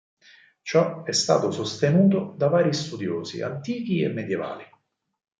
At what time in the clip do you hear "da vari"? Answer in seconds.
2.35-2.73